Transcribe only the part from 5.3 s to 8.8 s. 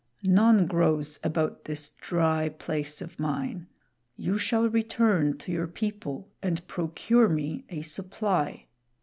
to your people and procure me a supply.